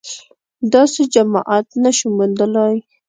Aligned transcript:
داسې 0.73 1.01
جماعت 1.15 1.67
نه 1.83 1.91
شو 1.97 2.07
موندلای 2.17 2.75